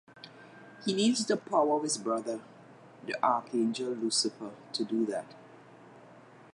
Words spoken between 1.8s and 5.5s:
his brother, the Archangel Lucifer to do that.